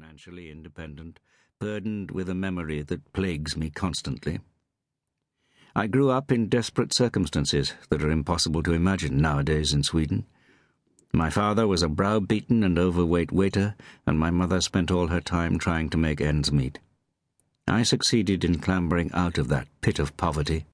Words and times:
financially 0.00 0.50
independent, 0.50 1.20
burdened 1.58 2.10
with 2.10 2.30
a 2.30 2.34
memory 2.34 2.80
that 2.80 3.12
plagues 3.12 3.54
me 3.54 3.68
constantly. 3.68 4.40
I 5.76 5.88
grew 5.88 6.08
up 6.08 6.32
in 6.32 6.48
desperate 6.48 6.94
circumstances 6.94 7.74
that 7.90 8.02
are 8.02 8.10
impossible 8.10 8.62
to 8.62 8.72
imagine 8.72 9.20
nowadays 9.20 9.74
in 9.74 9.82
Sweden. 9.82 10.24
My 11.12 11.28
father 11.28 11.66
was 11.66 11.82
a 11.82 11.88
browbeaten 11.88 12.64
and 12.64 12.78
overweight 12.78 13.30
waiter, 13.30 13.74
and 14.06 14.18
my 14.18 14.30
mother 14.30 14.62
spent 14.62 14.90
all 14.90 15.08
her 15.08 15.20
time 15.20 15.58
trying 15.58 15.90
to 15.90 15.98
make 15.98 16.22
ends 16.22 16.50
meet. 16.50 16.78
I 17.68 17.82
succeeded 17.82 18.42
in 18.42 18.58
clambering 18.58 19.12
out 19.12 19.36
of 19.36 19.48
that 19.48 19.68
pit 19.82 19.98
of 19.98 20.16
poverty. 20.16 20.64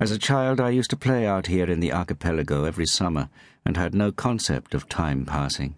As 0.00 0.10
a 0.10 0.18
child, 0.18 0.60
I 0.60 0.70
used 0.70 0.90
to 0.90 0.96
play 0.96 1.26
out 1.26 1.46
here 1.46 1.70
in 1.70 1.78
the 1.78 1.92
archipelago 1.92 2.64
every 2.64 2.86
summer 2.86 3.28
and 3.64 3.76
had 3.76 3.94
no 3.94 4.10
concept 4.10 4.74
of 4.74 4.88
time 4.88 5.24
passing. 5.24 5.76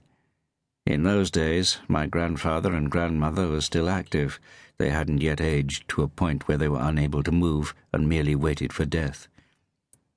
In 0.89 1.03
those 1.03 1.31
days, 1.31 1.81
my 1.87 2.07
grandfather 2.07 2.73
and 2.73 2.91
grandmother 2.91 3.47
were 3.47 3.61
still 3.61 3.91
active. 3.91 4.41
They 4.79 4.89
hadn't 4.89 5.21
yet 5.21 5.39
aged 5.39 5.87
to 5.91 6.03
a 6.03 6.09
point 6.09 6.49
where 6.49 6.57
they 6.57 6.67
were 6.67 6.81
unable 6.81 7.23
to 7.25 7.31
move 7.31 7.75
and 7.93 8.09
merely 8.09 8.35
waited 8.35 8.73
for 8.73 8.87
death. 8.87 9.29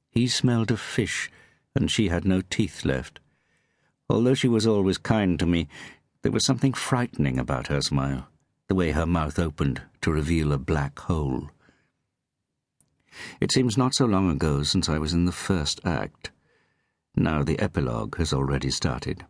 He 0.10 0.30
smelled 0.30 0.72
of 0.72 0.80
fish, 0.80 1.30
and 1.76 1.92
she 1.92 2.08
had 2.08 2.24
no 2.24 2.40
teeth 2.40 2.86
left. 2.86 3.20
Although 4.10 4.34
she 4.34 4.48
was 4.48 4.66
always 4.66 4.98
kind 4.98 5.38
to 5.40 5.46
me, 5.46 5.68
there 6.22 6.32
was 6.32 6.46
something 6.46 6.72
frightening 6.72 7.38
about 7.38 7.68
her 7.68 7.82
smile, 7.82 8.30
the 8.70 8.76
way 8.76 8.92
her 8.92 9.06
mouth 9.06 9.40
opened 9.40 9.82
to 10.00 10.14
reveal 10.14 10.54
a 10.54 10.58
black 10.58 10.98
hole. 11.00 11.50
It 13.42 13.52
seems 13.52 13.78
not 13.78 13.94
so 13.94 14.06
long 14.06 14.32
ago 14.32 14.64
since 14.64 14.88
I 14.88 15.00
was 15.00 15.12
in 15.12 15.26
the 15.26 15.34
first 15.34 15.82
act. 15.84 16.32
Now 17.14 17.44
the 17.44 17.60
epilogue 17.60 18.18
has 18.20 18.32
already 18.32 18.72
started. 18.72 19.26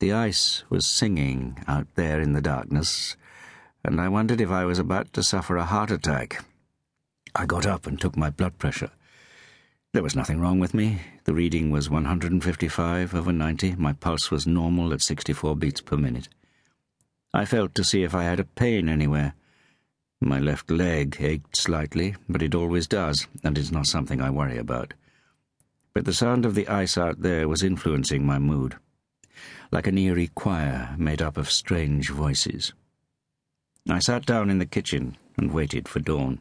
The 0.00 0.12
ice 0.12 0.62
was 0.70 0.86
singing 0.86 1.58
out 1.66 1.92
there 1.96 2.20
in 2.20 2.32
the 2.32 2.40
darkness, 2.40 3.16
and 3.84 4.00
I 4.00 4.08
wondered 4.08 4.40
if 4.40 4.48
I 4.48 4.64
was 4.64 4.78
about 4.78 5.12
to 5.14 5.24
suffer 5.24 5.56
a 5.56 5.64
heart 5.64 5.90
attack. 5.90 6.44
I 7.34 7.46
got 7.46 7.66
up 7.66 7.84
and 7.84 8.00
took 8.00 8.16
my 8.16 8.30
blood 8.30 8.58
pressure. 8.58 8.92
There 9.92 10.04
was 10.04 10.14
nothing 10.14 10.38
wrong 10.38 10.60
with 10.60 10.72
me. 10.72 11.00
The 11.24 11.34
reading 11.34 11.72
was 11.72 11.90
155 11.90 13.12
over 13.12 13.32
90. 13.32 13.74
My 13.74 13.92
pulse 13.92 14.30
was 14.30 14.46
normal 14.46 14.92
at 14.92 15.02
64 15.02 15.56
beats 15.56 15.80
per 15.80 15.96
minute. 15.96 16.28
I 17.34 17.44
felt 17.44 17.74
to 17.74 17.82
see 17.82 18.04
if 18.04 18.14
I 18.14 18.22
had 18.22 18.38
a 18.38 18.44
pain 18.44 18.88
anywhere. 18.88 19.34
My 20.20 20.38
left 20.38 20.70
leg 20.70 21.16
ached 21.18 21.56
slightly, 21.56 22.14
but 22.28 22.42
it 22.42 22.54
always 22.54 22.86
does, 22.86 23.26
and 23.42 23.58
it's 23.58 23.72
not 23.72 23.88
something 23.88 24.20
I 24.20 24.30
worry 24.30 24.58
about. 24.58 24.94
But 25.92 26.04
the 26.04 26.12
sound 26.12 26.46
of 26.46 26.54
the 26.54 26.68
ice 26.68 26.96
out 26.96 27.22
there 27.22 27.48
was 27.48 27.64
influencing 27.64 28.24
my 28.24 28.38
mood 28.38 28.76
like 29.70 29.86
an 29.86 29.98
eerie 29.98 30.30
choir 30.34 30.94
made 30.98 31.20
up 31.20 31.36
of 31.36 31.50
strange 31.50 32.10
voices. 32.10 32.72
I 33.88 33.98
sat 33.98 34.26
down 34.26 34.50
in 34.50 34.58
the 34.58 34.66
kitchen 34.66 35.16
and 35.36 35.52
waited 35.52 35.88
for 35.88 36.00
dawn. 36.00 36.40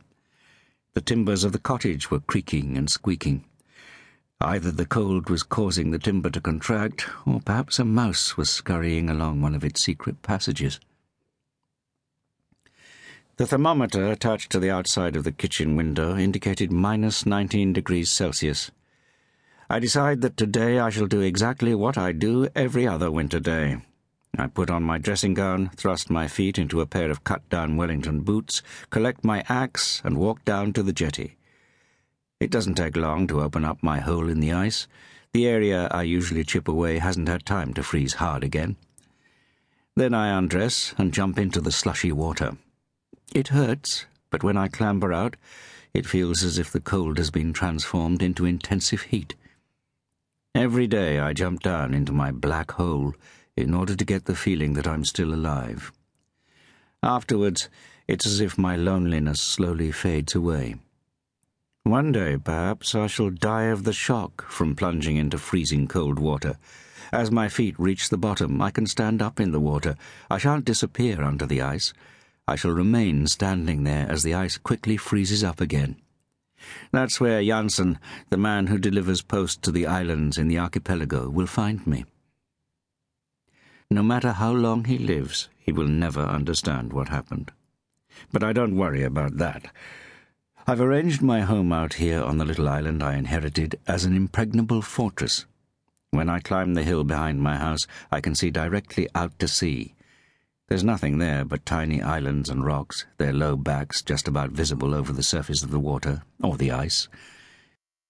The 0.94 1.02
timbers 1.02 1.44
of 1.44 1.52
the 1.52 1.60
cottage 1.60 2.10
were 2.10 2.20
creaking 2.20 2.78
and 2.78 2.90
squeaking. 2.90 3.46
Either 4.42 4.72
the 4.72 4.86
cold 4.86 5.30
was 5.30 5.44
causing 5.44 5.92
the 5.92 6.00
timber 6.00 6.30
to 6.30 6.42
contract, 6.42 7.08
or 7.26 7.40
perhaps 7.42 7.80
a 7.80 7.86
mouse 7.86 8.38
was 8.38 8.50
scurrying 8.50 9.10
along 9.10 9.42
one 9.42 9.56
of 9.56 9.64
its 9.64 9.84
secret 9.84 10.22
passages. 10.22 10.80
The 13.38 13.46
thermometer 13.46 14.12
attached 14.12 14.52
to 14.52 14.60
the 14.60 14.72
outside 14.72 15.16
of 15.16 15.24
the 15.24 15.32
kitchen 15.32 15.76
window 15.76 16.18
indicated 16.18 16.72
minus 16.72 17.26
19 17.26 17.74
degrees 17.74 18.10
Celsius. 18.10 18.72
I 19.70 19.80
decide 19.80 20.22
that 20.22 20.38
today 20.38 20.80
I 20.80 20.90
shall 20.90 21.08
do 21.08 21.20
exactly 21.20 21.76
what 21.76 21.98
I 21.98 22.14
do 22.14 22.48
every 22.56 22.88
other 22.88 23.12
winter 23.12 23.42
day. 23.42 23.82
I 24.38 24.48
put 24.48 24.70
on 24.70 24.84
my 24.84 24.98
dressing 24.98 25.34
gown, 25.34 25.72
thrust 25.76 26.10
my 26.10 26.30
feet 26.30 26.58
into 26.58 26.80
a 26.80 26.86
pair 26.86 27.12
of 27.12 27.26
cut-down 27.26 27.76
Wellington 27.76 28.22
boots, 28.22 28.62
collect 28.92 29.26
my 29.26 29.44
axe, 29.50 30.02
and 30.06 30.18
walk 30.18 30.46
down 30.46 30.72
to 30.72 30.84
the 30.84 30.94
jetty. 30.94 31.36
It 32.40 32.50
doesn't 32.50 32.76
take 32.76 32.96
long 32.96 33.28
to 33.28 33.42
open 33.42 33.66
up 33.66 33.84
my 33.84 34.00
hole 34.00 34.30
in 34.30 34.40
the 34.40 34.54
ice. 34.54 34.88
The 35.34 35.48
area 35.48 35.90
I 35.92 36.04
usually 36.04 36.46
chip 36.46 36.70
away 36.70 37.00
hasn't 37.00 37.28
had 37.28 37.46
time 37.46 37.74
to 37.74 37.84
freeze 37.84 38.14
hard 38.14 38.46
again. 38.46 38.78
Then 39.98 40.14
I 40.14 40.30
undress 40.30 40.94
and 40.98 41.14
jump 41.14 41.38
into 41.38 41.60
the 41.60 41.74
slushy 41.74 42.14
water. 42.14 42.56
It 43.36 43.50
hurts, 43.50 44.06
but 44.30 44.44
when 44.44 44.56
I 44.56 44.70
clamber 44.70 45.12
out, 45.12 45.36
it 45.94 46.06
feels 46.06 46.42
as 46.42 46.58
if 46.58 46.72
the 46.72 46.80
cold 46.80 47.18
has 47.18 47.32
been 47.32 47.52
transformed 47.52 48.22
into 48.22 48.46
intensive 48.46 49.02
heat. 49.02 49.36
Every 50.58 50.88
day 50.88 51.20
I 51.20 51.34
jump 51.34 51.62
down 51.62 51.94
into 51.94 52.12
my 52.12 52.32
black 52.32 52.72
hole 52.72 53.14
in 53.56 53.76
order 53.76 53.96
to 53.96 54.04
get 54.04 54.26
the 54.26 54.34
feeling 54.36 54.74
that 54.74 54.88
I'm 54.88 55.06
still 55.06 55.32
alive. 55.32 55.92
Afterwards, 57.04 57.70
it's 58.08 58.26
as 58.26 58.40
if 58.40 58.58
my 58.58 58.76
loneliness 58.76 59.40
slowly 59.40 59.92
fades 59.92 60.34
away. 60.34 60.78
One 61.84 62.12
day, 62.12 62.38
perhaps, 62.44 62.96
I 62.96 63.06
shall 63.06 63.30
die 63.30 63.66
of 63.66 63.84
the 63.84 63.94
shock 63.94 64.50
from 64.50 64.76
plunging 64.76 65.18
into 65.18 65.38
freezing 65.38 65.88
cold 65.88 66.18
water. 66.18 66.58
As 67.12 67.30
my 67.30 67.50
feet 67.50 67.80
reach 67.80 68.10
the 68.10 68.18
bottom, 68.18 68.60
I 68.60 68.72
can 68.72 68.88
stand 68.88 69.22
up 69.22 69.40
in 69.40 69.52
the 69.52 69.60
water. 69.60 69.96
I 70.28 70.40
shan't 70.40 70.66
disappear 70.66 71.22
under 71.22 71.46
the 71.46 71.62
ice. 71.62 71.94
I 72.48 72.56
shall 72.56 72.72
remain 72.72 73.28
standing 73.28 73.84
there 73.84 74.08
as 74.10 74.24
the 74.24 74.34
ice 74.34 74.58
quickly 74.58 74.98
freezes 74.98 75.44
up 75.44 75.62
again. 75.62 75.98
That's 76.92 77.20
where 77.20 77.42
Jansson, 77.42 77.98
the 78.30 78.38
man 78.38 78.68
who 78.68 78.78
delivers 78.78 79.22
post 79.22 79.62
to 79.64 79.72
the 79.72 79.86
islands 79.86 80.38
in 80.38 80.48
the 80.48 80.60
archipelago, 80.60 81.30
will 81.30 81.48
find 81.48 81.86
me. 81.86 82.06
No 83.90 84.04
matter 84.04 84.34
how 84.34 84.52
long 84.52 84.86
he 84.86 84.98
lives, 84.98 85.50
he 85.58 85.72
will 85.72 85.88
never 85.88 86.22
understand 86.22 86.94
what 86.94 87.10
happened. 87.10 87.52
But 88.32 88.44
I 88.44 88.54
don't 88.54 88.76
worry 88.76 89.04
about 89.04 89.38
that. 89.38 89.72
I've 90.66 90.82
arranged 90.82 91.22
my 91.22 91.42
home 91.42 91.72
out 91.72 91.94
here 91.94 92.22
on 92.22 92.38
the 92.38 92.46
little 92.46 92.68
island 92.68 93.02
I 93.02 93.16
inherited 93.16 93.80
as 93.88 94.04
an 94.04 94.16
impregnable 94.16 94.82
fortress. 94.82 95.46
When 96.12 96.30
I 96.30 96.40
climb 96.40 96.74
the 96.74 96.84
hill 96.84 97.04
behind 97.04 97.42
my 97.42 97.56
house, 97.58 97.88
I 98.12 98.20
can 98.20 98.36
see 98.36 98.50
directly 98.50 99.08
out 99.16 99.38
to 99.40 99.48
sea. 99.48 99.94
There's 100.68 100.84
nothing 100.84 101.18
there 101.18 101.46
but 101.46 101.66
tiny 101.66 102.02
islands 102.02 102.50
and 102.50 102.66
rocks, 102.66 103.06
their 103.18 103.32
low 103.32 103.56
backs 103.56 104.02
just 104.02 104.28
about 104.28 104.52
visible 104.52 104.94
over 104.94 105.14
the 105.14 105.24
surface 105.24 105.64
of 105.64 105.72
the 105.72 105.80
water, 105.80 106.24
or 106.44 106.58
the 106.58 106.72
ice. 106.72 107.08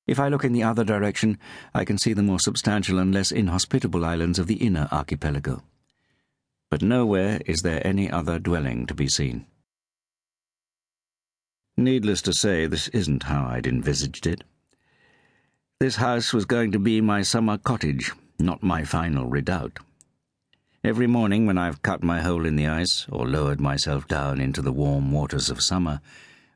If 0.07 0.19
I 0.19 0.29
look 0.29 0.43
in 0.43 0.53
the 0.53 0.63
other 0.63 0.83
direction, 0.83 1.37
I 1.73 1.85
can 1.85 1.97
see 1.97 2.13
the 2.13 2.23
more 2.23 2.39
substantial 2.39 2.97
and 2.97 3.13
less 3.13 3.31
inhospitable 3.31 4.03
islands 4.03 4.39
of 4.39 4.47
the 4.47 4.55
inner 4.55 4.87
archipelago. 4.91 5.61
But 6.71 6.81
nowhere 6.81 7.41
is 7.45 7.61
there 7.61 7.85
any 7.85 8.09
other 8.09 8.39
dwelling 8.39 8.87
to 8.87 8.95
be 8.95 9.07
seen. 9.07 9.45
Needless 11.77 12.23
to 12.23 12.33
say, 12.33 12.65
this 12.65 12.87
isn't 12.87 13.23
how 13.23 13.45
I'd 13.45 13.67
envisaged 13.67 14.25
it. 14.25 14.43
This 15.79 15.97
house 15.97 16.33
was 16.33 16.45
going 16.45 16.71
to 16.71 16.79
be 16.79 17.01
my 17.01 17.21
summer 17.21 17.59
cottage, 17.59 18.11
not 18.39 18.63
my 18.63 18.83
final 18.83 19.27
redoubt. 19.27 19.77
Every 20.87 21.05
morning 21.05 21.45
when 21.45 21.57
I've 21.57 21.81
cut 21.81 22.01
my 22.01 22.21
hole 22.21 22.45
in 22.45 22.55
the 22.55 22.67
ice 22.67 23.07
or 23.11 23.27
lowered 23.27 23.59
myself 23.59 24.07
down 24.07 24.39
into 24.39 24.61
the 24.61 24.71
warm 24.71 25.11
waters 25.11 25.49
of 25.49 25.61
summer, 25.61 25.99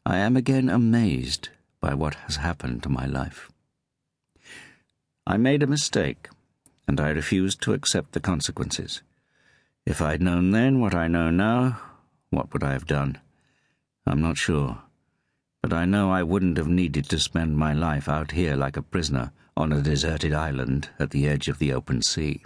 I 0.06 0.20
am 0.20 0.38
again 0.38 0.70
amazed 0.70 1.50
by 1.82 1.94
what 1.96 2.16
has 2.16 2.38
happened 2.38 2.82
to 2.84 2.90
my 2.90 3.06
life. 3.06 3.52
I 5.28 5.36
made 5.36 5.62
a 5.62 5.68
mistake, 5.68 6.30
and 6.88 7.02
I 7.02 7.10
refused 7.10 7.62
to 7.64 7.74
accept 7.74 8.14
the 8.14 8.22
consequences. 8.22 9.02
If 9.86 10.02
I'd 10.02 10.22
known 10.22 10.52
then 10.52 10.80
what 10.80 10.96
I 10.96 11.10
know 11.10 11.30
now, 11.30 11.82
what 12.30 12.54
would 12.54 12.64
I 12.64 12.72
have 12.72 12.88
done? 12.88 13.20
I'm 14.08 14.22
not 14.22 14.38
sure. 14.38 14.78
But 15.62 15.74
I 15.74 15.84
know 15.84 16.10
I 16.10 16.24
wouldn't 16.24 16.56
have 16.56 16.70
needed 16.70 17.10
to 17.10 17.20
spend 17.20 17.58
my 17.58 17.74
life 17.74 18.08
out 18.08 18.32
here 18.32 18.56
like 18.56 18.78
a 18.78 18.82
prisoner 18.82 19.34
on 19.58 19.74
a 19.74 19.82
deserted 19.82 20.32
island 20.32 20.88
at 21.00 21.10
the 21.10 21.28
edge 21.28 21.50
of 21.50 21.60
the 21.60 21.74
open 21.74 22.02
sea. 22.02 22.46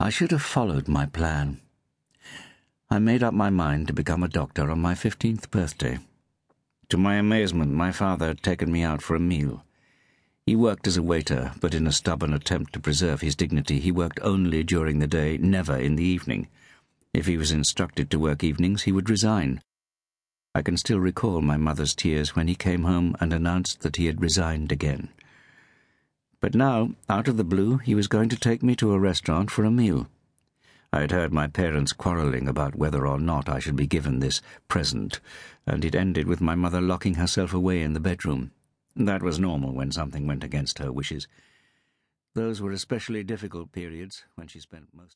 I 0.00 0.10
should 0.10 0.30
have 0.30 0.42
followed 0.42 0.86
my 0.86 1.06
plan. 1.06 1.60
I 2.88 3.00
made 3.00 3.24
up 3.24 3.34
my 3.34 3.50
mind 3.50 3.88
to 3.88 3.92
become 3.92 4.22
a 4.22 4.28
doctor 4.28 4.70
on 4.70 4.80
my 4.80 4.94
fifteenth 4.94 5.50
birthday. 5.50 5.98
To 6.90 6.96
my 6.96 7.16
amazement, 7.16 7.72
my 7.72 7.90
father 7.90 8.28
had 8.28 8.40
taken 8.40 8.70
me 8.70 8.84
out 8.84 9.02
for 9.02 9.16
a 9.16 9.20
meal. 9.20 9.64
He 10.46 10.54
worked 10.54 10.86
as 10.86 10.96
a 10.96 11.02
waiter, 11.02 11.50
but 11.60 11.74
in 11.74 11.84
a 11.84 11.92
stubborn 11.92 12.32
attempt 12.32 12.74
to 12.74 12.80
preserve 12.80 13.22
his 13.22 13.34
dignity, 13.34 13.80
he 13.80 13.90
worked 13.90 14.20
only 14.22 14.62
during 14.62 15.00
the 15.00 15.08
day, 15.08 15.36
never 15.36 15.76
in 15.76 15.96
the 15.96 16.04
evening. 16.04 16.46
If 17.12 17.26
he 17.26 17.36
was 17.36 17.50
instructed 17.50 18.08
to 18.10 18.20
work 18.20 18.44
evenings, 18.44 18.82
he 18.82 18.92
would 18.92 19.10
resign. 19.10 19.60
I 20.54 20.62
can 20.62 20.76
still 20.76 21.00
recall 21.00 21.40
my 21.40 21.56
mother's 21.56 21.94
tears 21.96 22.36
when 22.36 22.46
he 22.46 22.54
came 22.54 22.84
home 22.84 23.16
and 23.18 23.32
announced 23.32 23.80
that 23.80 23.96
he 23.96 24.06
had 24.06 24.22
resigned 24.22 24.70
again. 24.70 25.08
But 26.40 26.54
now, 26.54 26.92
out 27.08 27.28
of 27.28 27.36
the 27.36 27.44
blue, 27.44 27.78
he 27.78 27.94
was 27.94 28.06
going 28.06 28.28
to 28.28 28.36
take 28.36 28.62
me 28.62 28.76
to 28.76 28.92
a 28.92 28.98
restaurant 28.98 29.50
for 29.50 29.64
a 29.64 29.70
meal. 29.70 30.08
I 30.92 31.00
had 31.00 31.10
heard 31.10 31.32
my 31.32 31.46
parents 31.46 31.92
quarrelling 31.92 32.48
about 32.48 32.76
whether 32.76 33.06
or 33.06 33.18
not 33.18 33.48
I 33.48 33.58
should 33.58 33.76
be 33.76 33.86
given 33.86 34.20
this 34.20 34.40
present, 34.68 35.20
and 35.66 35.84
it 35.84 35.94
ended 35.94 36.26
with 36.26 36.40
my 36.40 36.54
mother 36.54 36.80
locking 36.80 37.14
herself 37.14 37.52
away 37.52 37.82
in 37.82 37.92
the 37.92 38.00
bedroom. 38.00 38.52
That 38.96 39.22
was 39.22 39.38
normal 39.38 39.72
when 39.72 39.92
something 39.92 40.26
went 40.26 40.44
against 40.44 40.78
her 40.78 40.92
wishes. 40.92 41.28
Those 42.34 42.60
were 42.60 42.72
especially 42.72 43.24
difficult 43.24 43.72
periods 43.72 44.24
when 44.34 44.46
she 44.48 44.60
spent 44.60 44.88
most 44.92 45.06